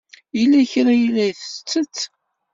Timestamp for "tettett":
1.37-1.97